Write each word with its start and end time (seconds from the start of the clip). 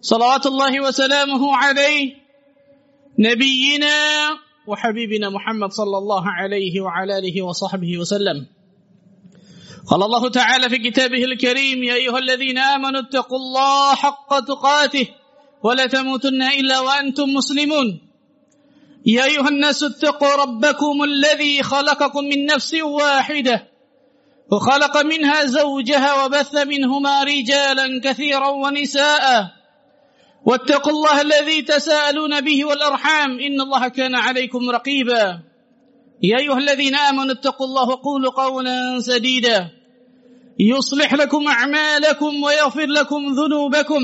صلوات 0.00 0.46
الله 0.46 0.80
وسلامه 0.80 1.56
عليه 1.56 2.14
نبينا 3.18 3.96
وحبيبنا 4.66 5.30
محمد 5.30 5.72
صلى 5.72 5.98
الله 5.98 6.24
عليه 6.26 6.80
وعلى 6.80 7.18
آله 7.18 7.42
وصحبه 7.42 7.98
وسلم. 7.98 8.46
قال 9.90 10.02
الله 10.02 10.28
تعالى 10.30 10.68
في 10.68 10.78
كتابه 10.78 11.24
الكريم 11.24 11.84
يا 11.84 11.94
أيها 11.94 12.18
الذين 12.18 12.58
آمنوا 12.58 13.00
اتقوا 13.00 13.38
الله 13.38 13.94
حق 13.94 14.40
تقاته 14.40 15.08
ولا 15.62 15.86
تموتن 15.86 16.42
إلا 16.42 16.80
وأنتم 16.80 17.28
مسلمون. 17.28 18.00
يا 19.06 19.24
أيها 19.24 19.48
الناس 19.48 19.82
اتقوا 19.82 20.34
ربكم 20.36 21.02
الذي 21.04 21.62
خلقكم 21.62 22.24
من 22.24 22.46
نفس 22.46 22.74
واحدة 22.74 23.68
وخلق 24.52 24.96
منها 25.02 25.44
زوجها 25.44 26.24
وبث 26.24 26.54
منهما 26.54 27.24
رجالا 27.24 28.00
كثيرا 28.04 28.48
ونساء 28.48 29.59
واتقوا 30.44 30.92
الله 30.92 31.20
الذي 31.20 31.62
تساءلون 31.62 32.40
به 32.40 32.64
والأرحام 32.64 33.30
إن 33.40 33.60
الله 33.60 33.88
كان 33.88 34.14
عليكم 34.14 34.70
رقيبا. 34.70 35.40
يا 36.22 36.38
أيها 36.38 36.58
الذين 36.58 36.94
آمنوا 36.94 37.32
اتقوا 37.32 37.66
الله 37.66 37.88
وقولوا 37.88 38.32
قولا 38.32 39.00
سديدا. 39.00 39.70
يصلح 40.58 41.14
لكم 41.14 41.48
أعمالكم 41.48 42.42
ويغفر 42.42 42.86
لكم 42.86 43.26
ذنوبكم. 43.26 44.02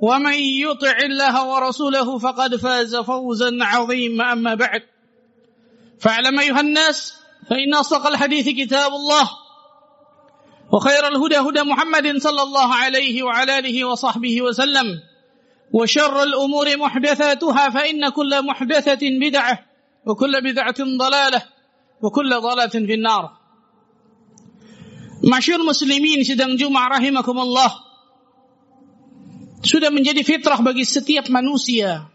ومن 0.00 0.34
يطع 0.34 0.96
الله 1.04 1.46
ورسوله 1.46 2.18
فقد 2.18 2.56
فاز 2.56 2.96
فوزا 2.96 3.50
عظيما. 3.60 4.32
أما 4.32 4.54
بعد 4.54 4.82
فاعلم 6.00 6.38
أيها 6.38 6.60
الناس 6.60 7.14
فإن 7.50 7.74
أصدق 7.74 8.06
الحديث 8.06 8.48
كتاب 8.48 8.92
الله 8.92 9.30
وخير 10.72 11.08
الهدى 11.08 11.38
هدى 11.38 11.62
محمد 11.62 12.18
صلى 12.18 12.42
الله 12.42 12.74
عليه 12.74 13.22
وعلى 13.22 13.58
آله 13.58 13.84
وصحبه 13.84 14.42
وسلم. 14.42 15.11
وشر 15.73 16.23
الأمور 16.23 16.77
محدثاتها 16.77 17.69
فإن 17.69 18.09
كل 18.09 18.45
محدثة 18.45 19.03
بدعة 19.03 19.55
وكل 20.05 20.33
بدعة 20.41 20.79
ضلالة 20.79 21.41
وكل 22.01 22.29
ضلالة 22.29 22.75
في 22.87 22.93
النار 22.93 23.25
Masyur 25.17 25.65
muslimin 25.65 26.21
sedang 26.21 26.53
Jumat 26.61 26.93
rahimakumullah 26.93 27.73
Sudah 29.65 29.89
menjadi 29.89 30.21
fitrah 30.21 30.61
bagi 30.61 30.85
setiap 30.85 31.25
manusia 31.33 32.05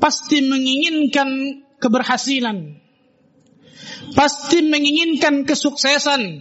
Pasti 0.00 0.40
menginginkan 0.48 1.60
keberhasilan 1.76 2.80
Pasti 4.16 4.64
menginginkan 4.64 5.44
kesuksesan 5.44 6.40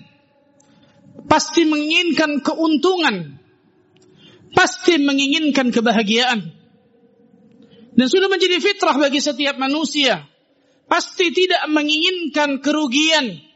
Pasti 1.28 1.68
menginginkan 1.68 2.40
keuntungan 2.40 3.37
Pasti 4.57 4.97
menginginkan 5.01 5.69
kebahagiaan 5.73 6.41
Dan 7.93 8.07
sudah 8.07 8.31
menjadi 8.31 8.61
fitrah 8.63 8.97
bagi 8.97 9.21
setiap 9.21 9.61
manusia 9.61 10.25
Pasti 10.89 11.33
tidak 11.33 11.69
menginginkan 11.69 12.65
kerugian 12.65 13.49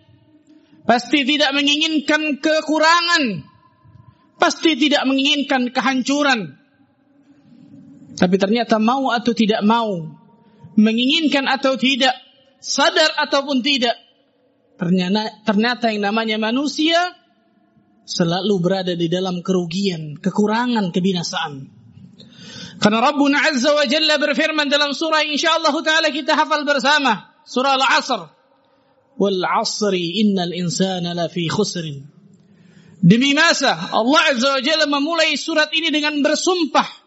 Pasti 0.82 1.22
tidak 1.22 1.54
menginginkan 1.54 2.42
kekurangan. 2.42 3.46
Pasti 4.38 4.74
tidak 4.74 5.06
menginginkan 5.06 5.70
kehancuran. 5.70 6.58
Tapi 8.18 8.36
ternyata 8.36 8.82
mau 8.82 9.14
atau 9.14 9.30
tidak 9.30 9.62
mau. 9.62 10.10
Menginginkan 10.74 11.46
atau 11.46 11.78
tidak. 11.78 12.18
Sadar 12.58 13.14
ataupun 13.18 13.62
tidak. 13.62 13.94
Ternyata, 14.78 15.46
ternyata 15.46 15.94
yang 15.94 16.10
namanya 16.10 16.42
manusia 16.42 17.14
selalu 18.02 18.54
berada 18.58 18.94
di 18.98 19.06
dalam 19.06 19.40
kerugian, 19.40 20.18
kekurangan, 20.18 20.90
kebinasaan. 20.90 21.82
Karena 22.82 22.98
Rabbuna 22.98 23.38
Azza 23.46 23.70
wa 23.70 23.86
Jalla 23.86 24.18
berfirman 24.18 24.66
dalam 24.66 24.90
surah 24.90 25.22
insyaAllah 25.22 25.70
ta'ala 25.70 26.10
kita 26.10 26.34
hafal 26.34 26.66
bersama. 26.66 27.30
Surah 27.46 27.78
Al-Asr. 27.78 28.20
wal 29.12 29.44
asri 29.44 30.18
innal 30.24 30.50
insana 30.50 31.14
lafi 31.14 31.46
khusrin. 31.46 32.10
Demi 32.98 33.34
masa 33.38 33.74
Allah 33.94 34.34
Azza 34.34 34.58
wa 34.58 34.62
Jalla 34.62 34.86
memulai 34.90 35.38
surat 35.38 35.70
ini 35.70 35.94
dengan 35.94 36.18
bersumpah. 36.26 37.02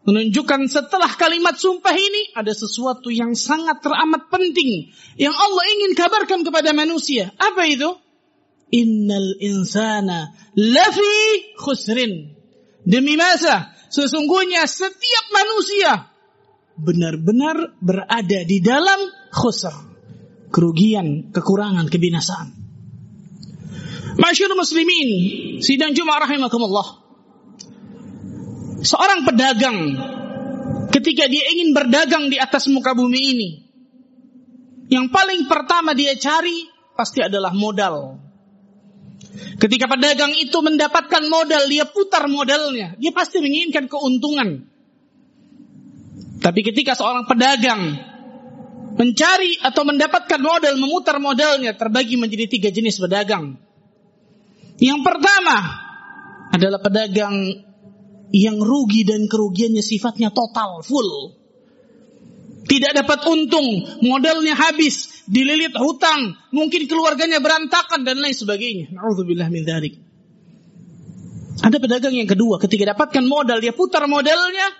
Menunjukkan 0.00 0.64
setelah 0.64 1.12
kalimat 1.12 1.60
sumpah 1.60 1.92
ini 1.92 2.32
ada 2.32 2.56
sesuatu 2.56 3.12
yang 3.12 3.36
sangat 3.36 3.84
teramat 3.84 4.32
penting 4.32 4.88
yang 5.20 5.36
Allah 5.36 5.64
ingin 5.76 5.92
kabarkan 5.92 6.40
kepada 6.40 6.72
manusia. 6.72 7.36
Apa 7.36 7.68
itu? 7.68 8.00
Innal 8.70 9.34
insana 9.42 10.30
lafi 10.54 11.54
khusrin. 11.58 12.38
Demi 12.86 13.18
masa 13.18 13.74
sesungguhnya 13.90 14.64
setiap 14.64 15.24
manusia 15.34 16.10
benar-benar 16.80 17.76
berada 17.82 18.40
di 18.46 18.62
dalam 18.62 19.10
khusr 19.34 19.90
kerugian, 20.50 21.30
kekurangan, 21.30 21.86
kebinasaan. 21.88 22.48
Masyur 24.18 24.52
muslimin, 24.58 25.08
sidang 25.62 25.94
Jumat 25.96 26.26
rahimakumullah. 26.26 27.00
Seorang 28.84 29.24
pedagang 29.24 29.78
ketika 30.90 31.30
dia 31.30 31.44
ingin 31.54 31.72
berdagang 31.72 32.28
di 32.28 32.36
atas 32.36 32.66
muka 32.68 32.92
bumi 32.92 33.20
ini, 33.32 33.50
yang 34.90 35.08
paling 35.08 35.46
pertama 35.46 35.94
dia 35.94 36.18
cari 36.18 36.66
pasti 36.98 37.22
adalah 37.24 37.54
modal. 37.54 38.19
Ketika 39.60 39.86
pedagang 39.88 40.32
itu 40.36 40.56
mendapatkan 40.60 41.22
modal, 41.28 41.68
dia 41.68 41.84
putar 41.84 42.28
modalnya. 42.28 42.96
Dia 42.96 43.12
pasti 43.12 43.40
menginginkan 43.40 43.88
keuntungan. 43.88 44.64
Tapi 46.40 46.60
ketika 46.64 46.96
seorang 46.96 47.28
pedagang 47.28 48.00
mencari 48.96 49.60
atau 49.60 49.82
mendapatkan 49.84 50.40
modal, 50.40 50.76
memutar 50.80 51.20
modalnya 51.20 51.76
terbagi 51.76 52.16
menjadi 52.16 52.48
tiga 52.48 52.68
jenis 52.72 52.96
pedagang. 53.00 53.60
Yang 54.80 55.00
pertama 55.04 55.56
adalah 56.50 56.80
pedagang 56.80 57.36
yang 58.32 58.56
rugi 58.62 59.04
dan 59.04 59.28
kerugiannya 59.28 59.84
sifatnya 59.84 60.32
total, 60.32 60.80
full. 60.80 61.39
Tidak 62.60 62.92
dapat 62.92 63.24
untung, 63.26 63.66
modalnya 64.04 64.52
habis, 64.52 65.24
dililit 65.24 65.72
hutang, 65.74 66.36
mungkin 66.52 66.84
keluarganya 66.84 67.40
berantakan 67.40 68.04
dan 68.04 68.20
lain 68.20 68.36
sebagainya. 68.36 68.92
Nauzubillah 68.92 69.48
min 69.48 69.64
dzalik. 69.64 69.94
Ada 71.60 71.76
pedagang 71.76 72.16
yang 72.16 72.28
kedua, 72.28 72.56
ketika 72.56 72.96
dapatkan 72.96 73.24
modal, 73.24 73.60
dia 73.60 73.76
putar 73.76 74.08
modalnya, 74.08 74.72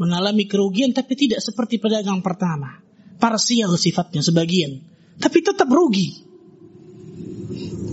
mengalami 0.00 0.48
kerugian 0.48 0.96
tapi 0.96 1.12
tidak 1.16 1.44
seperti 1.44 1.76
pedagang 1.76 2.24
pertama 2.24 2.80
parsial 3.20 3.76
sifatnya 3.76 4.24
sebagian, 4.24 4.80
tapi 5.20 5.44
tetap 5.44 5.68
rugi. 5.68 6.28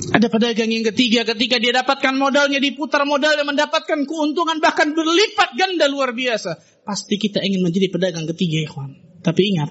Ada 0.08 0.32
pedagang 0.32 0.72
yang 0.72 0.88
ketiga 0.96 1.28
ketika 1.28 1.60
dia 1.60 1.76
dapatkan 1.76 2.16
modalnya 2.16 2.64
diputar 2.64 3.04
modal 3.04 3.36
dan 3.36 3.44
mendapatkan 3.44 4.08
keuntungan 4.08 4.64
bahkan 4.64 4.96
berlipat 4.96 5.52
ganda 5.60 5.92
luar 5.92 6.16
biasa. 6.16 6.56
Pasti 6.88 7.20
kita 7.20 7.44
ingin 7.44 7.60
menjadi 7.60 7.92
pedagang 7.92 8.24
ketiga, 8.32 8.64
ikhwan. 8.64 9.07
Tapi 9.22 9.42
ingat, 9.56 9.70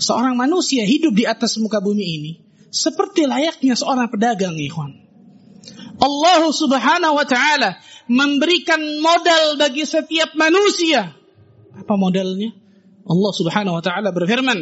seorang 0.00 0.34
manusia 0.38 0.86
hidup 0.86 1.14
di 1.14 1.24
atas 1.24 1.58
muka 1.58 1.78
bumi 1.82 2.06
ini 2.20 2.32
seperti 2.70 3.26
layaknya 3.26 3.74
seorang 3.74 4.06
pedagang, 4.08 4.54
ikhwan. 4.54 4.94
Allah 6.00 6.42
Subhanahu 6.48 7.14
wa 7.18 7.26
taala 7.28 7.76
memberikan 8.08 8.80
modal 9.04 9.60
bagi 9.60 9.84
setiap 9.84 10.32
manusia. 10.38 11.12
Apa 11.76 11.94
modalnya? 11.98 12.56
Allah 13.04 13.32
Subhanahu 13.36 13.78
wa 13.78 13.82
taala 13.84 14.14
berfirman 14.14 14.58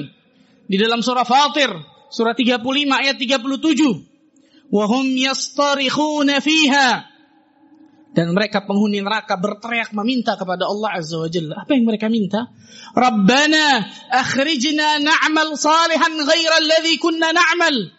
di 0.67 0.77
dalam 0.77 1.01
surah 1.01 1.25
Fatir 1.25 1.71
surah 2.09 2.35
35 2.35 2.65
ayat 2.89 3.17
37 3.21 4.73
wa 4.73 4.85
hum 4.85 5.07
yastarikhuna 5.17 6.41
fiha 6.45 7.09
dan 8.17 8.33
mereka 8.33 8.65
penghuni 8.65 9.05
neraka 9.05 9.37
berteriak 9.37 9.93
meminta 9.93 10.35
kepada 10.35 10.65
Allah 10.65 10.97
Azza 10.97 11.21
wa 11.21 11.29
Jalla. 11.29 11.55
Apa 11.63 11.77
yang 11.77 11.85
mereka 11.85 12.09
minta? 12.09 12.49
Rabbana 12.97 13.85
akhrijna 14.11 14.99
na'mal 15.05 15.55
salihan 15.61 16.17
ghaira 16.17 16.57
alladhi 16.57 16.97
kunna 16.97 17.31
na'mal. 17.31 17.93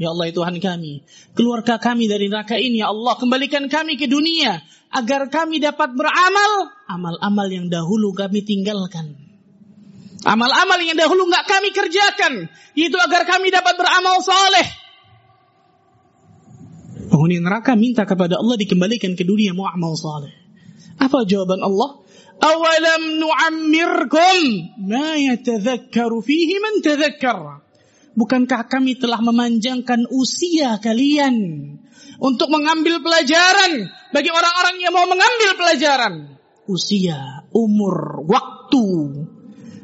Ya 0.00 0.16
Allah 0.16 0.32
Tuhan 0.32 0.56
kami, 0.64 1.04
keluarga 1.36 1.76
kami 1.76 2.08
dari 2.08 2.32
neraka 2.32 2.56
ini 2.56 2.80
ya 2.80 2.88
Allah, 2.88 3.20
kembalikan 3.20 3.68
kami 3.68 4.00
ke 4.00 4.08
dunia 4.08 4.64
agar 4.96 5.28
kami 5.28 5.60
dapat 5.60 5.92
beramal 5.92 6.72
amal-amal 6.88 7.46
yang 7.52 7.68
dahulu 7.68 8.16
kami 8.16 8.40
tinggalkan. 8.40 9.12
Amal-amal 10.24 10.80
yang 10.84 10.96
dahulu 10.96 11.28
nggak 11.28 11.44
kami 11.48 11.68
kerjakan, 11.72 12.48
itu 12.76 12.96
agar 12.96 13.28
kami 13.28 13.52
dapat 13.52 13.76
beramal 13.76 14.24
saleh. 14.24 14.68
Penghuni 17.20 17.36
neraka 17.36 17.76
minta 17.76 18.08
kepada 18.08 18.40
Allah 18.40 18.56
dikembalikan 18.56 19.12
ke 19.12 19.28
dunia 19.28 19.52
mau 19.52 19.68
amal 19.68 19.92
saleh. 19.92 20.32
Apa 20.96 21.28
jawaban 21.28 21.60
Allah? 21.60 22.00
Awalam 22.40 23.20
nu'ammirkum 23.20 24.36
ma 24.88 25.20
yatadhakkaru 25.20 26.16
fihi 26.24 26.56
man 26.64 26.80
tadhakkar. 26.80 27.60
Bukankah 28.16 28.72
kami 28.72 28.96
telah 28.96 29.20
memanjangkan 29.20 30.08
usia 30.08 30.80
kalian 30.80 31.36
untuk 32.24 32.48
mengambil 32.48 33.04
pelajaran 33.04 33.92
bagi 34.16 34.32
orang-orang 34.32 34.80
yang 34.80 34.96
mau 34.96 35.04
mengambil 35.04 35.60
pelajaran? 35.60 36.40
Usia, 36.72 37.44
umur, 37.52 38.24
waktu 38.24 39.19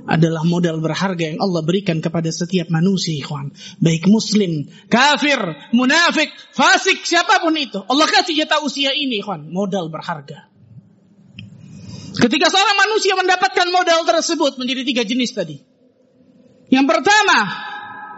adalah 0.07 0.47
modal 0.47 0.79
berharga 0.79 1.35
yang 1.35 1.43
Allah 1.43 1.67
berikan 1.67 1.99
kepada 1.99 2.31
setiap 2.31 2.71
manusia, 2.71 3.19
ikhwan. 3.19 3.51
Baik 3.83 4.07
muslim, 4.07 4.71
kafir, 4.87 5.39
munafik, 5.75 6.31
fasik, 6.55 7.03
siapa 7.03 7.43
pun 7.43 7.59
itu. 7.59 7.83
Allah 7.91 8.07
kasih 8.07 8.39
jatah 8.39 8.63
usia 8.63 8.95
ini, 8.95 9.19
ikhwan. 9.21 9.51
Modal 9.51 9.91
berharga. 9.91 10.47
Ketika 12.17 12.49
seorang 12.49 12.77
manusia 12.81 13.13
mendapatkan 13.13 13.67
modal 13.69 14.01
tersebut 14.09 14.57
menjadi 14.57 14.83
tiga 14.87 15.03
jenis 15.05 15.37
tadi. 15.37 15.61
Yang 16.73 16.87
pertama 16.89 17.39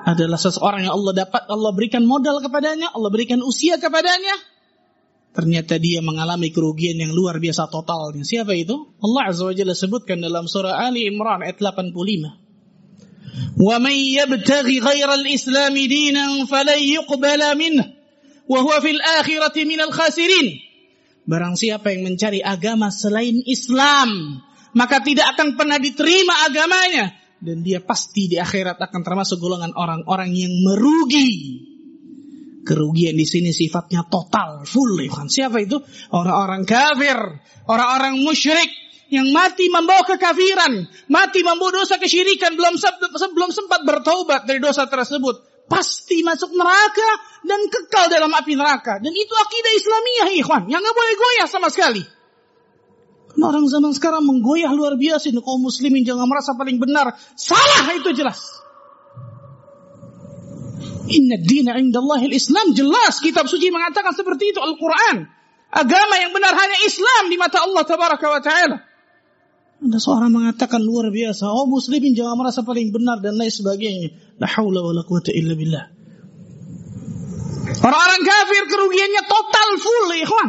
adalah 0.07 0.39
seseorang 0.41 0.87
yang 0.87 0.95
Allah 0.95 1.27
dapat 1.27 1.43
Allah 1.51 1.73
berikan 1.75 2.07
modal 2.07 2.39
kepadanya, 2.41 2.95
Allah 2.95 3.11
berikan 3.11 3.43
usia 3.43 3.77
kepadanya 3.77 4.58
ternyata 5.33 5.79
dia 5.79 6.01
mengalami 6.01 6.51
kerugian 6.51 6.99
yang 6.99 7.13
luar 7.15 7.39
biasa 7.39 7.71
totalnya. 7.71 8.27
Siapa 8.27 8.53
itu? 8.57 8.75
Allah 9.01 9.31
Azza 9.31 9.47
wa 9.47 9.55
Jalla 9.55 9.75
sebutkan 9.77 10.19
dalam 10.19 10.49
surah 10.49 10.81
Ali 10.81 11.07
Imran 11.07 11.45
ayat 11.45 11.61
85. 11.63 12.35
"Wa 13.59 13.77
may 13.79 14.19
yabtaghi 14.19 14.83
ghaira 14.83 15.15
al-islam 15.15 15.75
dinan 15.75 16.49
falan 16.51 16.81
yuqbala 16.81 17.55
minhu 17.55 17.99
wa 18.49 18.59
huwa 18.65 18.81
fil. 18.81 18.99
Barang 21.29 21.55
siapa 21.61 21.93
yang 21.93 22.09
mencari 22.09 22.41
agama 22.41 22.89
selain 22.89 23.45
Islam, 23.45 24.41
maka 24.73 25.05
tidak 25.05 25.37
akan 25.37 25.61
pernah 25.61 25.77
diterima 25.77 26.49
agamanya 26.49 27.13
dan 27.39 27.61
dia 27.63 27.85
pasti 27.85 28.33
di 28.33 28.37
akhirat 28.41 28.81
akan 28.81 29.01
termasuk 29.05 29.37
golongan 29.39 29.77
orang-orang 29.77 30.33
yang 30.33 30.51
merugi. 30.65 31.31
Kerugian 32.69 33.17
di 33.17 33.25
sini 33.25 33.49
sifatnya 33.49 34.05
total, 34.13 34.69
full. 34.69 35.01
Kan? 35.09 35.33
Siapa 35.33 35.57
itu? 35.65 35.81
Orang-orang 36.13 36.69
kafir, 36.69 37.17
orang-orang 37.65 38.21
musyrik 38.21 38.69
yang 39.09 39.33
mati 39.33 39.73
membawa 39.73 40.05
kekafiran, 40.05 40.85
mati 41.09 41.41
membawa 41.41 41.81
dosa 41.81 41.97
kesyirikan, 41.97 42.53
belum 42.53 42.77
belum 43.33 43.51
sempat 43.57 43.89
bertaubat 43.89 44.45
dari 44.45 44.61
dosa 44.61 44.85
tersebut 44.85 45.49
pasti 45.69 46.25
masuk 46.25 46.57
neraka 46.57 47.11
dan 47.45 47.61
kekal 47.69 48.09
dalam 48.09 48.33
api 48.33 48.57
neraka. 48.57 48.99
Dan 48.99 49.13
itu 49.13 49.35
akidah 49.37 49.73
Islamiyah, 49.77 50.29
ikhwan. 50.41 50.63
Yang 50.67 50.81
nggak 50.89 50.97
boleh 50.97 51.15
goyah 51.15 51.49
sama 51.49 51.69
sekali. 51.69 52.03
Karena 53.29 53.45
orang 53.55 53.71
zaman 53.71 53.93
sekarang 53.95 54.25
menggoyah 54.27 54.73
luar 54.75 54.99
biasa. 54.99 55.31
Ini 55.31 55.45
kaum 55.45 55.63
muslimin 55.63 56.03
jangan 56.03 56.27
merasa 56.27 56.57
paling 56.57 56.81
benar. 56.81 57.15
Salah 57.39 57.95
itu 57.95 58.11
jelas. 58.17 58.58
Inna 61.09 61.37
dina 61.41 61.73
indallahil 61.81 62.31
Islam. 62.33 62.77
Jelas 62.77 63.19
kitab 63.25 63.49
suci 63.49 63.73
mengatakan 63.73 64.13
seperti 64.13 64.53
itu. 64.53 64.61
Al-Quran. 64.61 65.25
Agama 65.69 66.15
yang 66.17 66.33
benar 66.33 66.57
hanya 66.57 66.79
Islam 66.85 67.29
di 67.29 67.37
mata 67.37 67.61
Allah 67.61 67.85
tabaraka 67.85 68.27
wa 68.29 68.41
ta'ala. 68.41 68.77
Ada 69.79 69.99
seorang 70.03 70.33
mengatakan 70.35 70.83
luar 70.83 71.13
biasa, 71.15 71.47
oh 71.55 71.71
muslimin 71.71 72.11
jangan 72.11 72.35
merasa 72.35 72.67
paling 72.67 72.91
benar 72.91 73.23
dan 73.23 73.39
lain 73.39 73.53
sebagainya. 73.53 74.11
La 74.43 74.51
haula 74.51 74.83
wa 74.83 74.91
la 74.91 75.07
quwata 75.07 75.31
illa 75.31 75.55
billah. 75.55 75.85
Orang-orang 77.79 78.23
kafir 78.27 78.63
kerugiannya 78.67 79.23
total 79.29 79.69
full, 79.79 80.09
ikhwan. 80.19 80.49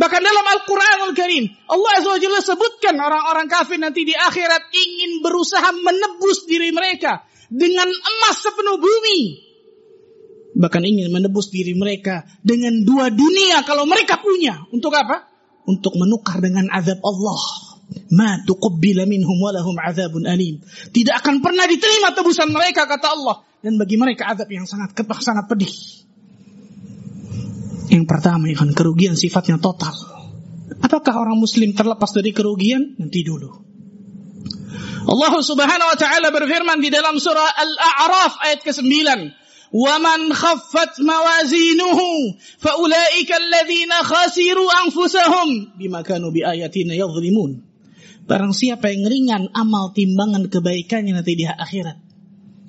Bahkan 0.00 0.20
dalam 0.24 0.46
Al-Quranul 0.48 1.12
Karim, 1.12 1.44
Allah 1.68 2.00
Jalla 2.00 2.40
sebutkan 2.40 2.96
orang-orang 2.96 3.52
kafir 3.52 3.76
nanti 3.76 4.08
di 4.08 4.16
akhirat 4.16 4.72
ingin 4.72 5.20
berusaha 5.20 5.76
menebus 5.76 6.48
diri 6.48 6.72
mereka 6.72 7.20
dengan 7.52 7.84
emas 7.84 8.36
sepenuh 8.40 8.80
bumi. 8.80 9.49
Bahkan 10.60 10.82
ingin 10.84 11.08
menebus 11.08 11.48
diri 11.48 11.72
mereka 11.72 12.28
dengan 12.44 12.84
dua 12.84 13.08
dunia 13.08 13.64
kalau 13.64 13.88
mereka 13.88 14.20
punya. 14.20 14.60
Untuk 14.68 14.92
apa? 14.92 15.24
Untuk 15.64 15.96
menukar 15.96 16.44
dengan 16.44 16.68
azab 16.68 17.00
Allah 17.00 17.40
ma 18.10 18.38
tuqabbila 18.46 19.06
minhum 19.06 19.38
walahum 19.40 19.74
azabun 19.80 20.28
alim. 20.28 20.62
Tidak 20.92 21.14
akan 21.16 21.42
pernah 21.42 21.66
diterima 21.66 22.14
tebusan 22.14 22.50
mereka 22.52 22.86
kata 22.86 23.08
Allah 23.10 23.42
dan 23.64 23.76
bagi 23.80 23.96
mereka 23.98 24.30
azab 24.30 24.46
yang 24.50 24.66
sangat 24.68 24.94
kepah, 24.94 25.18
sangat 25.18 25.48
pedih. 25.50 25.72
Yang 27.90 28.04
pertama 28.06 28.46
kan 28.54 28.70
kerugian 28.70 29.18
sifatnya 29.18 29.58
total. 29.58 29.94
Apakah 30.78 31.14
orang 31.18 31.34
muslim 31.34 31.74
terlepas 31.74 32.14
dari 32.14 32.30
kerugian? 32.30 32.94
Nanti 32.94 33.26
dulu. 33.26 33.50
Allah 35.10 35.34
Subhanahu 35.42 35.88
wa 35.90 35.98
taala 35.98 36.30
berfirman 36.30 36.78
di 36.78 36.92
dalam 36.92 37.18
surah 37.18 37.50
Al-A'raf 37.50 38.38
ayat 38.46 38.60
ke-9, 38.62 38.94
وَمَنْ 39.75 40.19
خَفَّتْ 40.31 40.93
مَوَازِينُهُ 41.03 41.99
فَأُولَئِكَ 42.63 43.31
الَّذِينَ 43.31 43.91
خَسِرُوا 43.91 44.69
أَنفُسَهُمْ 44.87 45.49
بِمَا 45.75 45.99
كَانُوا 46.01 46.31
بِآيَاتِنَا 46.31 46.93
يَظْلِمُونَ 46.95 47.51
Barang 48.25 48.57
siapa 48.57 48.89
yang 48.89 49.05
ringan 49.05 49.43
amal 49.53 49.93
timbangan 49.93 50.49
kebaikannya 50.49 51.13
nanti 51.13 51.37
di 51.37 51.45
akhirat. 51.45 51.97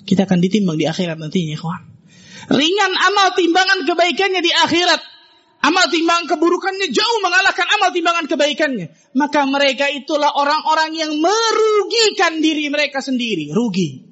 Kita 0.05 0.29
akan 0.29 0.39
ditimbang 0.45 0.77
di 0.77 0.85
akhirat 0.85 1.17
nantinya, 1.17 1.57
kawan. 1.57 1.83
Ringan 2.53 2.93
amal 2.93 3.33
timbangan 3.33 3.89
kebaikannya 3.89 4.45
di 4.45 4.53
akhirat. 4.53 5.01
Amal 5.65 5.89
timbangan 5.89 6.29
keburukannya 6.31 6.93
jauh 6.93 7.19
mengalahkan 7.25 7.67
amal 7.81 7.91
timbangan 7.91 8.29
kebaikannya. 8.29 8.87
Maka 9.17 9.49
mereka 9.49 9.89
itulah 9.91 10.31
orang-orang 10.37 10.93
yang 10.95 11.13
merugikan 11.19 12.39
diri 12.39 12.69
mereka 12.69 13.01
sendiri. 13.03 13.51
Rugi. 13.51 14.10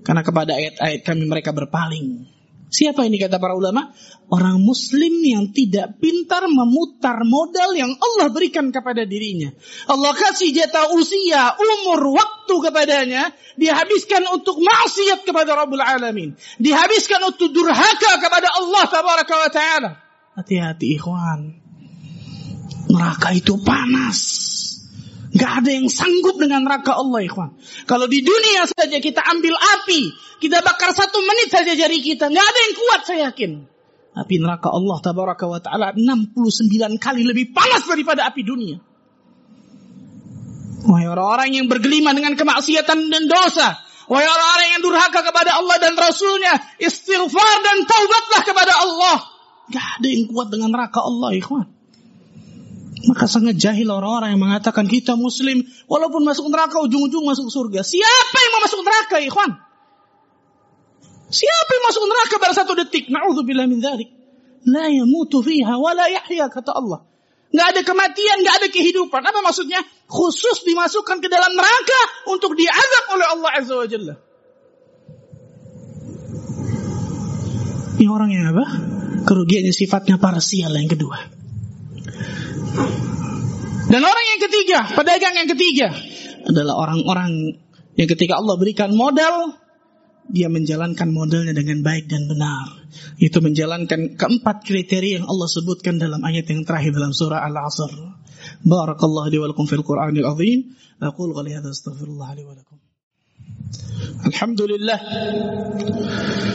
Karena 0.00 0.24
kepada 0.24 0.56
ayat-ayat 0.56 1.00
kami 1.04 1.24
mereka 1.28 1.52
berpaling. 1.52 2.40
Siapa 2.70 3.02
ini 3.02 3.18
kata 3.18 3.42
para 3.42 3.58
ulama? 3.58 3.90
Orang 4.30 4.62
muslim 4.62 5.10
yang 5.26 5.50
tidak 5.50 5.98
pintar 5.98 6.46
memutar 6.46 7.18
modal 7.26 7.74
yang 7.74 7.90
Allah 7.98 8.30
berikan 8.30 8.70
kepada 8.70 9.02
dirinya. 9.02 9.50
Allah 9.90 10.14
kasih 10.14 10.54
jatah 10.54 10.94
usia, 10.94 11.58
umur, 11.58 12.14
waktu 12.14 12.54
kepadanya. 12.70 13.34
Dihabiskan 13.58 14.22
untuk 14.30 14.62
maksiat 14.62 15.26
kepada 15.26 15.58
Rabbul 15.58 15.82
Alamin. 15.82 16.38
Dihabiskan 16.62 17.26
untuk 17.26 17.50
durhaka 17.50 18.22
kepada 18.22 18.54
Allah 18.54 18.82
Tabaraka 18.86 19.34
wa 19.34 19.50
Ta'ala. 19.50 19.90
Hati-hati 20.38 20.94
ikhwan. 20.94 21.58
Neraka 22.86 23.34
itu 23.34 23.58
panas. 23.66 24.20
Gak 25.30 25.62
ada 25.62 25.70
yang 25.70 25.86
sanggup 25.86 26.42
dengan 26.42 26.66
neraka 26.66 26.98
Allah, 26.98 27.22
ikhwan. 27.22 27.54
Kalau 27.86 28.10
di 28.10 28.18
dunia 28.26 28.66
saja 28.66 28.98
kita 28.98 29.22
ambil 29.30 29.54
api, 29.54 30.10
kita 30.42 30.58
bakar 30.58 30.90
satu 30.90 31.22
menit 31.22 31.54
saja 31.54 31.70
jari 31.78 32.02
kita. 32.02 32.26
Gak 32.26 32.46
ada 32.50 32.58
yang 32.66 32.74
kuat, 32.74 33.00
saya 33.06 33.20
yakin. 33.30 33.50
Api 34.10 34.42
neraka 34.42 34.74
Allah 34.74 34.98
tabaraka 34.98 35.46
wa 35.46 35.62
ta'ala 35.62 35.94
69 35.94 36.98
kali 36.98 37.22
lebih 37.22 37.54
panas 37.54 37.86
daripada 37.86 38.26
api 38.26 38.42
dunia. 38.42 38.82
Wahai 40.82 41.06
orang-orang 41.06 41.54
yang 41.54 41.66
bergelima 41.70 42.10
dengan 42.10 42.34
kemaksiatan 42.34 42.98
dan 43.06 43.24
dosa. 43.30 43.78
Wahai 44.10 44.26
orang-orang 44.26 44.68
yang 44.74 44.82
durhaka 44.82 45.22
kepada 45.22 45.54
Allah 45.54 45.76
dan 45.78 45.94
Rasulnya. 45.94 46.58
Istighfar 46.82 47.54
dan 47.62 47.86
taubatlah 47.86 48.42
kepada 48.42 48.72
Allah. 48.74 49.16
Gak 49.70 49.86
ada 50.02 50.08
yang 50.10 50.26
kuat 50.26 50.50
dengan 50.50 50.74
neraka 50.74 51.06
Allah, 51.06 51.30
ikhwan. 51.38 51.70
Maka 53.00 53.24
sangat 53.24 53.56
jahil 53.56 53.88
orang-orang 53.88 54.36
yang 54.36 54.42
mengatakan 54.44 54.84
kita 54.84 55.16
muslim 55.16 55.64
walaupun 55.88 56.20
masuk 56.20 56.52
neraka 56.52 56.76
ujung-ujung 56.84 57.24
masuk 57.24 57.48
surga. 57.48 57.80
Siapa 57.80 58.36
yang 58.36 58.52
mau 58.52 58.62
masuk 58.68 58.80
neraka, 58.84 59.16
ikhwan? 59.24 59.50
Siapa 61.32 61.70
yang 61.72 61.84
masuk 61.88 62.04
neraka 62.04 62.34
pada 62.36 62.54
satu 62.58 62.72
detik? 62.76 63.08
Na'udzubillah 63.08 63.64
min 63.64 63.80
dzalik. 63.80 64.10
La 64.68 64.92
yamutu 64.92 65.40
fiha 65.40 65.80
wa 65.80 65.96
la 65.96 66.12
yahya 66.12 66.52
kata 66.52 66.76
Allah. 66.76 67.08
Gak 67.50 67.66
ada 67.72 67.80
kematian, 67.82 68.44
gak 68.44 68.56
ada 68.62 68.68
kehidupan. 68.68 69.22
Apa 69.24 69.40
maksudnya? 69.40 69.80
Khusus 70.06 70.60
dimasukkan 70.68 71.24
ke 71.24 71.28
dalam 71.32 71.56
neraka 71.56 72.00
untuk 72.28 72.52
diazab 72.52 73.04
oleh 73.16 73.26
Allah 73.32 73.50
Azza 73.56 73.74
wa 73.80 73.86
Jalla. 73.88 74.14
Ini 77.96 78.08
orang 78.08 78.30
yang 78.32 78.44
apa? 78.52 78.66
Kerugiannya 79.24 79.72
sifatnya 79.72 80.20
parsial 80.20 80.72
yang 80.76 80.88
kedua. 80.88 81.39
Dan 83.90 84.00
orang 84.06 84.26
yang 84.36 84.40
ketiga, 84.46 84.78
pedagang 84.94 85.34
yang 85.34 85.50
ketiga 85.50 85.88
adalah 86.46 86.78
orang-orang 86.78 87.58
yang 87.98 88.08
ketika 88.08 88.38
Allah 88.38 88.54
berikan 88.54 88.94
modal, 88.94 89.60
dia 90.30 90.46
menjalankan 90.46 91.10
modelnya 91.10 91.52
dengan 91.52 91.82
baik 91.82 92.06
dan 92.06 92.30
benar. 92.30 92.86
Itu 93.18 93.42
menjalankan 93.42 94.14
keempat 94.14 94.62
kriteria 94.62 95.22
yang 95.22 95.26
Allah 95.26 95.48
sebutkan 95.50 95.98
dalam 95.98 96.22
ayat 96.22 96.46
yang 96.46 96.62
terakhir 96.62 96.94
dalam 96.94 97.10
surah 97.10 97.42
Al-Asr. 97.42 97.90
Barakallahu 98.62 99.28
li 99.28 99.38
wa 99.42 99.50
lakum 99.50 99.66
fil 99.66 99.82
Qur'anil 99.82 100.24
azim. 100.24 100.70
Aqul 101.02 101.34
qali 101.34 101.50
hadza 101.50 101.74
astaghfirullah 101.74 102.30
li 102.38 102.42
wa 102.46 102.54
lakum. 102.54 102.78
Alhamdulillah. 104.30 104.98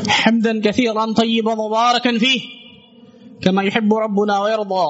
Hamdan 0.07 0.63
katsiran 0.63 1.11
tayyiban 1.13 1.59
mubarakan 1.59 2.15
fih. 2.15 2.41
Kama 3.43 3.67
yuhibbu 3.67 3.95
rabbuna 3.99 4.39
wa 4.39 4.47
yarda. 4.47 4.87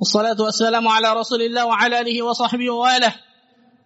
والصلاة 0.00 0.38
والسلام 0.40 0.88
على 0.88 1.08
رسول 1.12 1.42
الله 1.42 1.66
وعلى 1.66 2.00
آله 2.00 2.16
وصحبه 2.22 2.70
وآله 2.72 3.12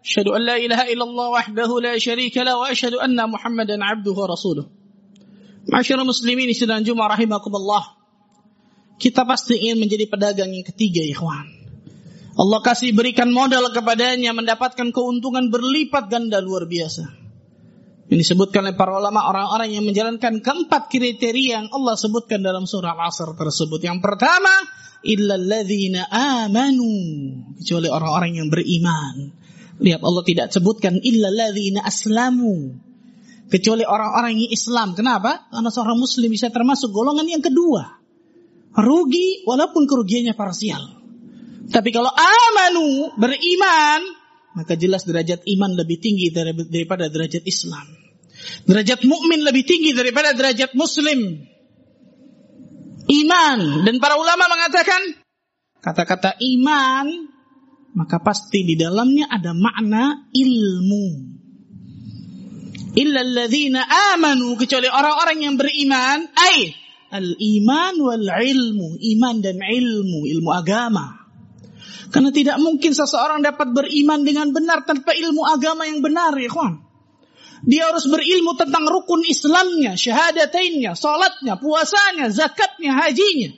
أشهد 0.04 0.28
أن 0.30 0.40
لا 0.46 0.56
إله 0.56 0.80
إلا 0.94 1.04
الله 1.04 1.26
وحده 1.28 1.70
لا 1.82 1.98
شريك 1.98 2.38
له 2.38 2.54
وأشهد 2.54 2.94
أن 3.02 3.18
محمدا 3.18 3.76
عبده 3.82 4.14
ورسوله 4.14 4.64
معاشر 5.66 5.98
المسلمين 5.98 6.54
سيدنا 6.54 6.86
Jumat 6.86 7.18
rahimakumullah. 7.18 7.98
Kita 8.94 9.26
pasti 9.26 9.58
ingin 9.58 9.82
menjadi 9.82 10.06
pedagang 10.06 10.54
yang 10.54 10.62
ketiga 10.62 11.02
ikhwan. 11.02 11.50
Allah 12.38 12.60
kasih 12.62 12.94
berikan 12.94 13.34
modal 13.34 13.74
kepadanya 13.74 14.30
mendapatkan 14.30 14.94
keuntungan 14.94 15.50
berlipat 15.50 16.06
ganda 16.06 16.38
luar 16.38 16.70
biasa. 16.70 17.10
Ini 18.06 18.20
disebutkan 18.20 18.68
oleh 18.68 18.76
para 18.76 18.94
ulama 18.94 19.26
orang-orang 19.26 19.72
yang 19.72 19.82
menjalankan 19.82 20.44
keempat 20.44 20.92
kriteria 20.92 21.64
yang 21.64 21.66
Allah 21.72 21.96
sebutkan 21.96 22.44
dalam 22.44 22.68
surah 22.68 22.92
Al-Asr 22.92 23.32
tersebut. 23.34 23.80
Yang 23.80 23.98
pertama, 24.04 24.52
illalladzina 25.04 26.08
amanu 26.08 26.92
kecuali 27.60 27.88
orang-orang 27.92 28.40
yang 28.40 28.48
beriman. 28.48 29.30
Lihat 29.78 30.00
Allah 30.00 30.24
tidak 30.24 30.46
sebutkan 30.50 30.98
illalladzina 30.98 31.84
aslamu 31.84 32.74
kecuali 33.52 33.84
orang-orang 33.84 34.40
yang 34.40 34.50
Islam. 34.50 34.96
Kenapa? 34.96 35.46
Karena 35.52 35.70
seorang 35.70 35.98
muslim 36.00 36.32
bisa 36.32 36.48
termasuk 36.48 36.90
golongan 36.90 37.28
yang 37.28 37.44
kedua. 37.44 38.00
Rugi 38.74 39.46
walaupun 39.46 39.86
kerugiannya 39.86 40.34
parsial. 40.34 40.82
Tapi 41.70 41.90
kalau 41.94 42.10
amanu, 42.10 43.14
beriman, 43.16 44.00
maka 44.58 44.74
jelas 44.74 45.06
derajat 45.06 45.46
iman 45.46 45.72
lebih 45.78 46.02
tinggi 46.02 46.34
daripada 46.34 47.08
derajat 47.08 47.46
Islam. 47.46 47.86
Derajat 48.66 49.06
mukmin 49.06 49.40
lebih 49.46 49.64
tinggi 49.64 49.94
daripada 49.94 50.34
derajat 50.34 50.74
muslim 50.74 51.53
iman. 53.08 53.84
Dan 53.84 54.00
para 54.00 54.16
ulama 54.16 54.48
mengatakan 54.48 55.00
kata-kata 55.80 56.40
iman 56.40 57.34
maka 57.94 58.18
pasti 58.18 58.66
di 58.66 58.74
dalamnya 58.74 59.30
ada 59.30 59.54
makna 59.54 60.26
ilmu. 60.34 61.06
Illa 62.94 63.20
alladzina 63.22 63.86
amanu 64.14 64.54
kecuali 64.54 64.86
orang-orang 64.86 65.38
yang 65.42 65.54
beriman 65.58 66.30
ai 66.30 66.70
al 67.14 67.26
iman 67.38 67.94
wal 67.98 68.26
ilmu 68.26 68.98
iman 68.98 69.34
dan 69.42 69.58
ilmu 69.62 70.26
ilmu 70.26 70.50
agama. 70.50 71.22
Karena 72.10 72.30
tidak 72.30 72.62
mungkin 72.62 72.94
seseorang 72.94 73.42
dapat 73.42 73.74
beriman 73.74 74.22
dengan 74.22 74.54
benar 74.54 74.86
tanpa 74.86 75.10
ilmu 75.14 75.42
agama 75.50 75.82
yang 75.90 75.98
benar 75.98 76.30
ya 76.38 76.46
kawan 76.46 76.93
dia 77.64 77.88
harus 77.88 78.04
berilmu 78.04 78.60
tentang 78.60 78.84
rukun 78.84 79.24
Islamnya, 79.24 79.96
syahadatainnya, 79.96 80.92
salatnya, 80.92 81.56
puasanya, 81.56 82.28
zakatnya, 82.28 82.92
hajinya. 82.92 83.56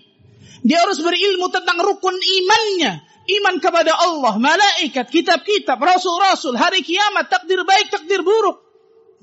Dia 0.62 0.78
harus 0.86 1.02
berilmu 1.02 1.50
tentang 1.50 1.82
rukun 1.82 2.14
imannya, 2.14 3.02
iman 3.42 3.54
kepada 3.58 3.98
Allah, 3.98 4.38
malaikat, 4.38 5.10
kitab-kitab, 5.10 5.82
rasul-rasul, 5.82 6.54
hari 6.54 6.86
kiamat, 6.86 7.26
takdir 7.26 7.66
baik, 7.66 7.90
takdir 7.90 8.22
buruk. 8.22 8.62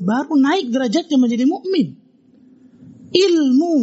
Baru 0.03 0.35
naik 0.35 0.67
derajatnya 0.67 1.15
menjadi 1.15 1.47
mukmin. 1.47 1.95
Ilmu. 3.13 3.77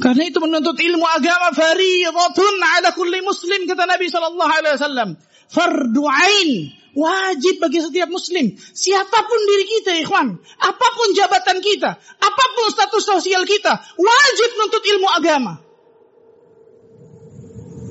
Karena 0.00 0.24
itu 0.24 0.40
menuntut 0.40 0.80
ilmu 0.80 1.04
agama 1.04 1.52
fariidatun 1.52 2.54
ala 2.64 2.96
kulli 2.96 3.20
muslim 3.20 3.68
kata 3.68 3.84
Nabi 3.84 4.08
sallallahu 4.08 4.52
alaihi 4.56 4.74
wasallam. 4.80 5.10
Fardu 5.52 6.02
ain 6.08 6.81
Wajib 6.92 7.56
bagi 7.56 7.80
setiap 7.80 8.12
muslim. 8.12 8.52
Siapa 8.56 9.18
pun 9.24 9.40
diri 9.48 9.64
kita, 9.64 9.96
ikhwan. 10.04 10.36
Apa 10.60 10.86
pun 10.92 11.08
jabatan 11.16 11.64
kita. 11.64 11.90
Apa 12.20 12.44
pun 12.52 12.66
status 12.68 13.04
sosial 13.04 13.48
kita. 13.48 13.72
Wajib 13.96 14.50
nuntut 14.60 14.84
ilmu 14.84 15.08
agama. 15.08 15.54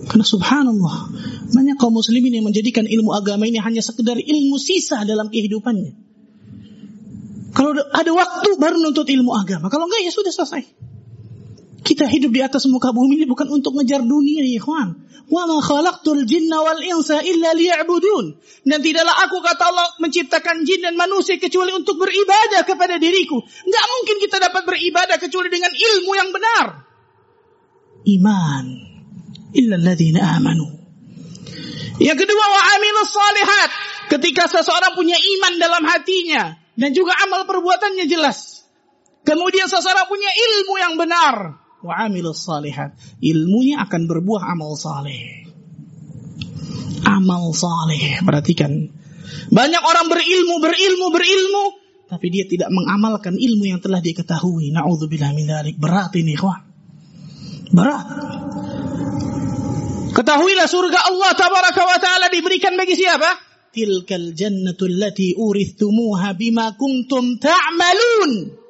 Karena 0.06 0.26
subhanallah. 0.26 0.98
Banyak 1.50 1.82
kaum 1.82 1.98
muslimin 1.98 2.30
yang 2.42 2.46
menjadikan 2.46 2.86
ilmu 2.86 3.10
agama 3.18 3.50
ini 3.50 3.58
hanya 3.58 3.82
sekedar 3.82 4.22
ilmu 4.22 4.62
sisa 4.62 5.02
dalam 5.02 5.34
kehidupannya. 5.34 5.98
Kalau 7.52 7.72
ada 7.76 8.12
waktu 8.14 8.50
baru 8.62 8.80
nuntut 8.80 9.10
ilmu 9.10 9.34
agama. 9.34 9.68
Kalau 9.74 9.90
enggak 9.90 10.06
ya 10.06 10.12
sudah 10.14 10.30
selesai. 10.30 10.91
Kita 11.82 12.06
hidup 12.06 12.30
di 12.30 12.46
atas 12.46 12.70
muka 12.70 12.94
bumi 12.94 13.18
ini 13.18 13.26
bukan 13.26 13.50
untuk 13.50 13.74
ngejar 13.74 14.06
dunia, 14.06 14.46
ya 14.46 14.62
ikhwan. 14.62 15.02
Wa 15.26 15.50
ma 15.50 15.58
khalaqtul 15.58 16.30
jinna 16.30 16.62
wal 16.62 16.78
insa 16.78 17.26
illa 17.26 17.58
liya'budun. 17.58 18.38
Dan 18.62 18.86
tidaklah 18.86 19.18
aku 19.26 19.42
kata 19.42 19.64
Allah 19.66 19.90
menciptakan 19.98 20.62
jin 20.62 20.86
dan 20.86 20.94
manusia 20.94 21.42
kecuali 21.42 21.74
untuk 21.74 21.98
beribadah 21.98 22.62
kepada 22.70 23.02
diriku. 23.02 23.42
Enggak 23.42 23.86
mungkin 23.98 24.16
kita 24.22 24.38
dapat 24.38 24.62
beribadah 24.70 25.18
kecuali 25.18 25.50
dengan 25.50 25.74
ilmu 25.74 26.12
yang 26.14 26.30
benar. 26.30 26.66
Iman. 28.06 28.66
Illa 29.58 29.76
alladhina 29.82 30.38
amanu. 30.38 30.70
Yang 31.98 32.18
kedua 32.30 32.46
wa 32.46 32.62
amilus 32.78 33.10
salihat. 33.10 33.70
Ketika 34.14 34.46
seseorang 34.54 34.94
punya 34.94 35.18
iman 35.18 35.54
dalam 35.58 35.84
hatinya 35.88 36.62
dan 36.78 36.94
juga 36.94 37.18
amal 37.26 37.50
perbuatannya 37.50 38.06
jelas. 38.06 38.70
Kemudian 39.26 39.66
seseorang 39.66 40.06
punya 40.06 40.30
ilmu 40.30 40.74
yang 40.78 40.94
benar 41.00 41.61
wa 41.82 41.94
amilus 42.08 42.46
salihat. 42.46 42.98
Ilmunya 43.22 43.82
akan 43.86 44.02
berbuah 44.06 44.50
amal 44.54 44.78
saleh. 44.78 45.46
Amal 47.06 47.52
saleh, 47.58 48.22
perhatikan. 48.22 48.94
Banyak 49.52 49.84
orang 49.84 50.08
berilmu, 50.08 50.56
berilmu, 50.62 51.08
berilmu, 51.12 51.66
tapi 52.08 52.28
dia 52.28 52.46
tidak 52.48 52.70
mengamalkan 52.70 53.36
ilmu 53.36 53.68
yang 53.68 53.80
telah 53.80 54.00
diketahui. 54.04 54.70
Nauzubillah 54.72 55.32
min 55.34 55.48
dzalik. 55.48 55.76
Berat 55.80 56.14
ini, 56.20 56.36
ikhwan. 56.38 56.62
Berat. 57.72 58.08
Ketahuilah 60.12 60.68
surga 60.68 61.08
Allah 61.08 61.32
tabaraka 61.40 61.82
wa 61.88 61.98
taala 62.04 62.28
diberikan 62.28 62.76
bagi 62.76 63.00
siapa? 63.00 63.32
Tilkal 63.72 64.36
jannatu 64.36 64.92
allati 64.92 65.40
urithumuha 65.40 66.36
bima 66.36 66.76
kuntum 66.76 67.40
ta'malun. 67.40 68.61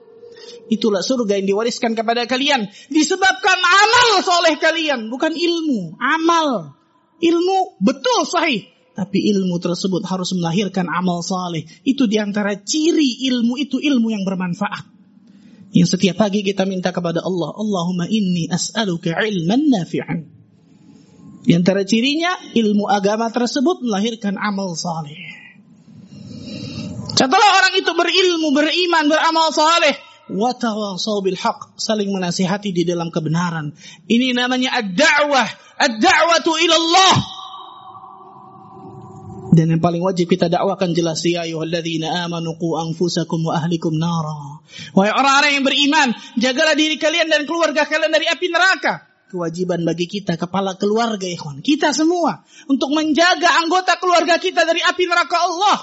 Itulah 0.71 1.03
surga 1.03 1.37
yang 1.39 1.47
diwariskan 1.51 1.93
kepada 1.93 2.23
kalian. 2.25 2.67
Disebabkan 2.87 3.59
amal 3.59 4.09
soleh 4.23 4.55
kalian. 4.57 5.11
Bukan 5.11 5.35
ilmu. 5.35 5.99
Amal. 5.99 6.77
Ilmu 7.21 7.81
betul 7.83 8.25
sahih. 8.25 8.67
Tapi 8.91 9.31
ilmu 9.31 9.57
tersebut 9.57 10.03
harus 10.07 10.35
melahirkan 10.35 10.91
amal 10.91 11.23
soleh. 11.23 11.63
Itu 11.87 12.05
di 12.05 12.19
antara 12.19 12.59
ciri 12.59 13.25
ilmu 13.31 13.55
itu 13.57 13.79
ilmu 13.79 14.11
yang 14.11 14.23
bermanfaat. 14.27 14.87
Yang 15.71 15.95
setiap 15.95 16.19
pagi 16.19 16.43
kita 16.43 16.67
minta 16.67 16.91
kepada 16.91 17.23
Allah. 17.23 17.55
Allahumma 17.55 18.05
inni 18.11 18.51
as'aluka 18.51 19.15
ilman 19.15 19.71
nafi'an. 19.71 20.19
Di 21.41 21.57
antara 21.57 21.81
cirinya 21.81 22.37
ilmu 22.53 22.85
agama 22.85 23.31
tersebut 23.33 23.81
melahirkan 23.81 24.37
amal 24.37 24.77
saleh. 24.77 25.41
Setelah 27.11 27.49
orang 27.59 27.73
itu 27.77 27.91
berilmu, 27.91 28.49
beriman, 28.55 29.05
beramal 29.05 29.53
saleh, 29.53 29.93
watawasau 30.37 31.19
bil 31.23 31.35
haq 31.35 31.75
saling 31.75 32.11
menasihati 32.11 32.71
di 32.71 32.83
dalam 32.87 33.11
kebenaran. 33.11 33.75
Ini 34.07 34.31
namanya 34.31 34.79
ad-da'wah. 34.79 35.49
Ad-da'watu 35.81 36.51
ila 36.55 36.75
Allah. 36.75 37.15
Dan 39.51 39.67
yang 39.67 39.83
paling 39.83 39.99
wajib 39.99 40.31
kita 40.31 40.47
dakwakan 40.47 40.95
jelas 40.95 41.19
ya 41.27 41.43
ayyuhalladzina 41.43 42.23
amanu 42.23 42.55
qu 42.55 42.71
anfusakum 42.79 43.43
wa 43.43 43.59
ahlikum 43.59 43.99
nara. 43.99 44.63
Wahai 44.95 45.11
orang-orang 45.11 45.51
yang 45.59 45.65
beriman 45.67 46.07
jagalah 46.39 46.71
diri 46.71 46.95
kalian 46.95 47.27
dan 47.27 47.43
keluarga 47.43 47.83
kalian 47.83 48.15
dari 48.15 48.31
api 48.31 48.47
neraka. 48.47 49.11
Kewajiban 49.27 49.83
bagi 49.83 50.07
kita 50.07 50.39
kepala 50.39 50.79
keluarga 50.79 51.27
ikhwan. 51.27 51.59
Kita 51.59 51.91
semua 51.91 52.47
untuk 52.71 52.95
menjaga 52.95 53.59
anggota 53.59 53.99
keluarga 53.99 54.39
kita 54.39 54.63
dari 54.63 54.79
api 54.87 55.03
neraka 55.03 55.37
Allah. 55.43 55.77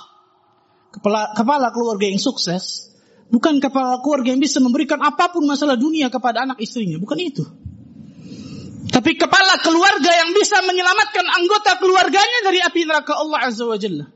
Kepala 0.88 1.36
kepala 1.36 1.68
keluarga 1.68 2.08
yang 2.08 2.16
sukses 2.16 2.87
Bukan 3.28 3.60
kepala 3.60 4.00
keluarga 4.00 4.32
yang 4.32 4.40
bisa 4.40 4.56
memberikan 4.58 5.04
apa 5.04 5.28
pun 5.28 5.44
masalah 5.44 5.76
dunia 5.76 6.08
kepada 6.08 6.48
anak 6.48 6.58
istrinya. 6.64 6.96
Bukan 6.96 7.18
itu. 7.20 7.44
Tapi 8.88 9.20
kepala 9.20 9.60
keluarga 9.60 10.10
yang 10.24 10.32
bisa 10.32 10.64
menyelamatkan 10.64 11.26
anggota 11.28 11.76
keluarganya 11.76 12.38
dari 12.40 12.64
api 12.64 12.88
neraka 12.88 13.20
Allah 13.20 13.38
Azza 13.44 13.68
wa 13.68 13.76
Jalla. 13.76 14.08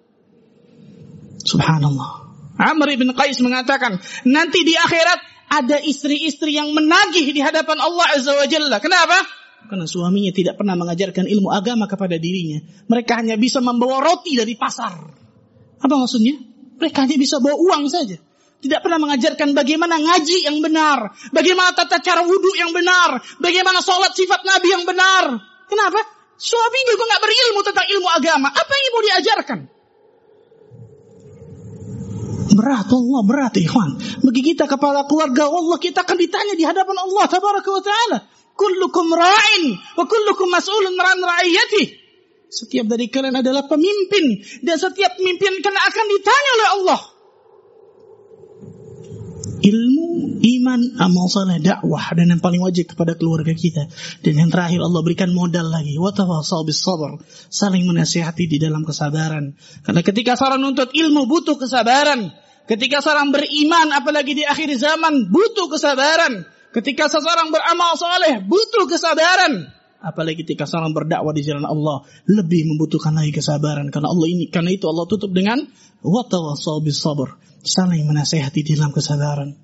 Subhanallah. 1.45 2.11
Amr 2.57 2.89
ibn 2.97 3.13
Qais 3.13 3.37
mengatakan, 3.45 4.01
nanti 4.25 4.65
di 4.65 4.73
akhirat 4.73 5.21
ada 5.53 5.77
istri-istri 5.77 6.57
yang 6.57 6.73
menagih 6.73 7.37
di 7.37 7.41
hadapan 7.45 7.85
Allah 7.85 8.17
Azza 8.17 8.33
wa 8.33 8.49
Jalla. 8.49 8.81
Kenapa? 8.81 9.21
Karena 9.69 9.85
suaminya 9.85 10.33
tidak 10.33 10.57
pernah 10.57 10.73
mengajarkan 10.73 11.29
ilmu 11.29 11.53
agama 11.53 11.85
kepada 11.85 12.17
dirinya. 12.17 12.65
Mereka 12.89 13.21
hanya 13.21 13.37
bisa 13.37 13.61
membawa 13.61 14.01
roti 14.01 14.41
dari 14.41 14.57
pasar. 14.57 14.97
Apa 15.85 15.95
maksudnya? 16.01 16.41
Mereka 16.81 17.05
hanya 17.05 17.17
bisa 17.21 17.45
bawa 17.45 17.61
uang 17.61 17.93
saja. 17.93 18.17
Tidak 18.63 18.81
pernah 18.87 19.03
mengajarkan 19.03 19.59
bagaimana 19.59 19.99
ngaji 19.99 20.47
yang 20.47 20.63
benar, 20.63 21.11
bagaimana 21.35 21.75
tata 21.75 21.99
cara 21.99 22.23
wudhu 22.23 22.55
yang 22.55 22.71
benar, 22.71 23.19
bagaimana 23.43 23.83
sholat 23.83 24.15
sifat 24.15 24.47
Nabi 24.47 24.69
yang 24.71 24.87
benar. 24.87 25.35
Kenapa? 25.67 26.01
Suami 26.39 26.79
juga 26.87 27.03
nggak 27.11 27.23
berilmu 27.23 27.61
tentang 27.67 27.87
ilmu 27.91 28.09
agama. 28.15 28.49
Apa 28.55 28.73
yang 28.75 28.91
mau 28.95 29.03
diajarkan? 29.03 29.59
Berat 32.53 32.89
Allah, 32.93 33.21
berat 33.25 33.55
ikhwan. 33.59 33.91
Bagi 34.23 34.43
kita 34.55 34.69
kepala 34.69 35.09
keluarga 35.09 35.49
Allah, 35.49 35.79
kita 35.81 36.05
akan 36.05 36.17
ditanya 36.21 36.55
di 36.55 36.63
hadapan 36.63 36.97
Allah 37.03 37.25
tabaraka 37.27 37.71
wa 37.73 37.83
ta'ala. 37.83 38.19
Kullukum 38.53 39.07
ra'in 39.11 39.65
wa 39.97 40.05
kullukum 40.05 40.53
mas'ulun 40.53 40.95
ran 40.95 41.19
ra'iyati. 41.19 41.85
Setiap 42.53 42.85
dari 42.85 43.09
kalian 43.09 43.41
adalah 43.41 43.65
pemimpin 43.65 44.45
dan 44.61 44.77
setiap 44.77 45.17
pemimpin 45.17 45.65
kalian 45.65 45.83
akan 45.89 46.07
ditanya 46.13 46.51
oleh 46.53 46.69
Allah. 46.77 47.01
Ilmu, 49.63 50.13
iman, 50.43 50.99
amal 50.99 51.31
saleh, 51.31 51.63
dakwah 51.63 52.13
dan 52.19 52.35
yang 52.35 52.43
paling 52.43 52.59
wajib 52.59 52.91
kepada 52.91 53.15
keluarga 53.15 53.55
kita. 53.55 53.87
Dan 54.21 54.35
yang 54.43 54.51
terakhir 54.51 54.83
Allah 54.83 55.01
berikan 55.07 55.31
modal 55.31 55.71
lagi. 55.71 55.95
Watawasau 55.97 56.67
bis 56.67 56.83
sabar. 56.83 57.23
Saling 57.49 57.87
menasihati 57.87 58.51
di 58.51 58.59
dalam 58.59 58.83
kesabaran. 58.83 59.55
Karena 59.87 60.03
ketika 60.03 60.35
seorang 60.35 60.59
nuntut 60.59 60.91
ilmu 60.91 61.31
butuh 61.31 61.55
kesabaran. 61.57 62.35
Ketika 62.67 63.03
seorang 63.03 63.35
beriman 63.35 63.91
apalagi 63.95 64.39
di 64.39 64.45
akhir 64.47 64.75
zaman 64.79 65.31
butuh 65.31 65.71
kesabaran. 65.71 66.47
Ketika 66.73 67.07
seseorang 67.07 67.53
beramal 67.53 67.95
soleh 67.95 68.43
butuh 68.43 68.91
kesabaran. 68.91 69.71
Apalagi 70.03 70.43
ketika 70.43 70.67
seorang 70.67 70.91
berdakwah 70.91 71.31
di 71.31 71.47
jalan 71.47 71.63
Allah 71.63 72.03
lebih 72.27 72.75
membutuhkan 72.75 73.15
lagi 73.15 73.31
kesabaran 73.31 73.87
karena 73.95 74.11
Allah 74.11 74.27
ini 74.27 74.51
karena 74.51 74.75
itu 74.75 74.91
Allah 74.91 75.07
tutup 75.07 75.31
dengan 75.31 75.63
watawasau 76.03 76.83
bis 76.83 76.99
sabr, 76.99 77.39
saling 77.63 78.03
menasehati 78.11 78.67
di 78.67 78.75
dalam 78.75 78.91
kesabaran. 78.91 79.55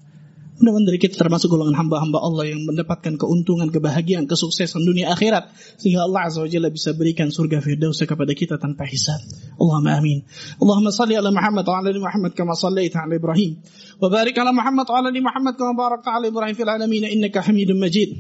Mudah-mudahan 0.58 0.86
dari 0.86 1.00
kita 1.02 1.18
termasuk 1.18 1.50
golongan 1.50 1.74
hamba-hamba 1.74 2.22
Allah 2.22 2.54
yang 2.54 2.62
mendapatkan 2.70 3.18
keuntungan, 3.18 3.74
kebahagiaan, 3.74 4.30
kesuksesan 4.30 4.86
dunia 4.86 5.10
akhirat. 5.10 5.50
Sehingga 5.82 6.06
Allah 6.06 6.30
Azza 6.30 6.46
wa 6.46 6.48
Jalla 6.48 6.70
bisa 6.70 6.94
berikan 6.94 7.34
surga 7.34 7.58
firdaus 7.58 7.98
kepada 8.06 8.32
kita 8.38 8.62
tanpa 8.62 8.86
hisab. 8.86 9.18
Allahumma 9.58 9.98
amin. 9.98 10.22
Allahumma 10.62 10.94
salli 10.94 11.18
ala 11.18 11.34
Muhammad 11.34 11.66
wa 11.66 11.76
ala 11.82 11.90
Muhammad 11.98 12.32
kama 12.38 12.54
sallaita 12.54 13.02
ala 13.02 13.18
Ibrahim. 13.18 13.60
Wa 13.98 14.08
barik 14.14 14.38
ala 14.38 14.54
Muhammad 14.54 14.86
wa 14.86 14.96
ala 15.02 15.10
Muhammad 15.10 15.54
kama 15.58 15.74
barakta 15.74 16.10
ala 16.22 16.30
Ibrahim 16.30 16.56
fil 16.56 16.70
alamin 16.70 17.10
innaka 17.10 17.42
hamidun 17.42 17.82
majid. 17.82 18.14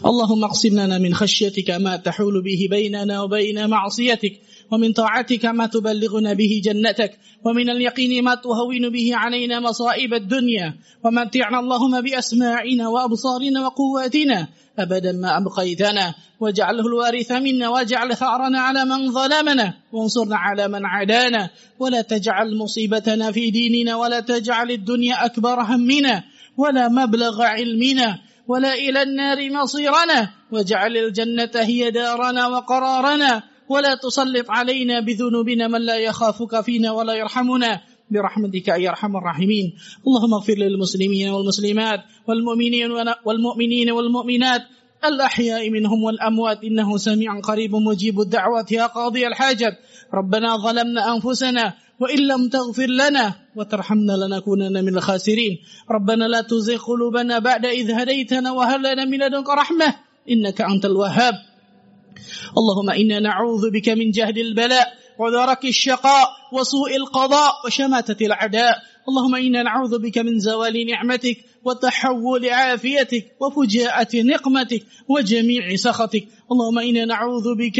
اللهم 0.00 0.44
اقسم 0.44 0.72
لنا 0.72 0.96
من 0.98 1.12
خشيتك 1.12 1.70
ما 1.84 2.00
تحول 2.00 2.40
به 2.40 2.60
بيننا 2.70 3.22
وبين 3.22 3.68
معصيتك 3.68 4.34
ومن 4.71 4.93
طاعتك 4.93 5.45
ما 5.45 5.65
تبلغنا 5.65 6.33
به 6.33 6.61
جنتك 6.63 7.11
ومن 7.45 7.69
اليقين 7.69 8.23
ما 8.23 8.35
تهون 8.35 8.89
به 8.89 9.09
علينا 9.13 9.59
مصائب 9.59 10.13
الدنيا 10.13 10.73
ومتعنا 11.03 11.59
اللهم 11.59 12.01
بأسماعنا 12.01 12.87
وأبصارنا 12.87 13.65
وقواتنا 13.65 14.47
أبدا 14.79 15.11
ما 15.11 15.37
أبقيتنا 15.37 16.13
واجعله 16.39 16.87
الوارث 16.87 17.31
منا 17.31 17.69
واجعل 17.69 18.15
ثأرنا 18.15 18.59
على 18.59 18.85
من 18.85 19.11
ظلمنا 19.11 19.73
وانصرنا 19.93 20.37
على 20.37 20.67
من 20.67 20.85
عادانا 20.85 21.49
ولا 21.79 22.01
تجعل 22.01 22.57
مصيبتنا 22.57 23.31
في 23.31 23.51
ديننا 23.51 23.95
ولا 23.95 24.19
تجعل 24.19 24.71
الدنيا 24.71 25.25
أكبر 25.25 25.61
همنا 25.61 26.23
ولا 26.57 26.89
مبلغ 26.89 27.41
علمنا 27.41 28.19
ولا 28.47 28.73
إلى 28.73 29.01
النار 29.01 29.51
مصيرنا 29.51 30.29
واجعل 30.51 30.97
الجنة 30.97 31.51
هي 31.55 31.91
دارنا 31.91 32.47
وقرارنا. 32.47 33.43
ولا 33.69 33.95
تسلط 33.95 34.51
علينا 34.51 34.99
بذنوبنا 34.99 35.67
من 35.67 35.81
لا 35.81 35.97
يخافك 35.97 36.61
فينا 36.61 36.91
ولا 36.91 37.13
يرحمنا. 37.13 37.81
برحمتك 38.11 38.67
يا 38.67 38.89
أرحم 38.89 39.17
الراحمين. 39.17 39.73
اللهم 40.07 40.33
اغفر 40.33 40.53
للمسلمين 40.53 41.29
والمسلمات 41.29 41.99
والمؤمنين 42.27 42.91
والمؤمنين 43.25 43.91
والمؤمنات 43.91 44.61
الأحياء 45.05 45.69
منهم 45.69 46.03
والأموات. 46.03 46.63
إنه 46.63 46.97
سميع 46.97 47.39
قريب 47.39 47.75
مجيب 47.75 48.19
الدعوات 48.21 48.71
يا 48.71 48.85
قاضي 48.85 49.27
الحاجة. 49.27 49.77
ربنا 50.13 50.57
ظلمنا 50.57 51.15
أنفسنا 51.15 51.73
وإن 51.99 52.19
لم 52.19 52.49
تغفر 52.49 52.87
لنا 52.87 53.33
وترحمنا 53.55 54.13
لنكونن 54.13 54.85
من 54.85 54.97
الخاسرين. 54.97 55.57
ربنا 55.91 56.25
لا 56.25 56.41
تزغ 56.41 56.77
قلوبنا 56.77 57.39
بعد 57.39 57.65
إذ 57.65 57.91
هديتنا 57.91 58.51
وهب 58.51 58.79
لنا 58.79 59.05
من 59.05 59.17
لدنك 59.19 59.49
رحمة. 59.49 59.95
إنك 60.29 60.61
أنت 60.61 60.85
الوهاب. 60.85 61.33
اللهم 62.57 62.89
إنا 62.89 63.19
نعوذ 63.19 63.71
بك 63.71 63.89
من 63.89 64.11
جهد 64.11 64.37
البلاء 64.37 64.87
ودرك 65.19 65.65
الشقاء 65.65 66.27
وسوء 66.53 66.95
القضاء 66.95 67.51
وشماتة 67.65 68.25
الأعداء 68.25 68.75
اللهم 69.09 69.35
إنا 69.35 69.63
نعوذ 69.63 69.99
بك 69.99 70.17
من 70.17 70.39
زوال 70.39 70.87
نعمتك 70.87 71.37
وتحول 71.65 72.49
عافيتك 72.49 73.25
وفجاءة 73.41 74.13
نقمتك 74.13 74.83
وجميع 75.09 75.75
سخطك. 75.75 76.27
اللهم 76.51 76.79
إنا 76.79 77.05
نعوذ 77.05 77.55
بك 77.57 77.79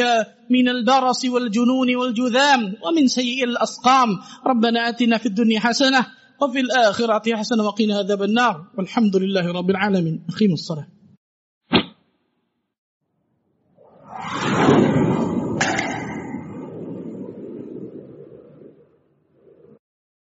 من 0.49 0.69
البرص 0.69 1.25
والجنون 1.25 1.95
والجذام 1.95 2.73
ومن 2.85 3.07
سيء 3.07 3.43
الأسقام. 3.43 4.09
ربنا 4.45 4.89
آتنا 4.89 5.17
في 5.17 5.25
الدنيا 5.25 5.59
حسنة 5.59 6.05
وفي 6.41 6.59
الآخرة 6.59 7.35
حسنة 7.35 7.63
وقنا 7.63 7.97
عذاب 7.97 8.23
النار. 8.23 8.65
والحمد 8.77 9.15
لله 9.15 9.51
رب 9.51 9.69
العالمين. 9.69 10.25
أقيموا 10.29 10.53
الصلاة. 10.53 10.94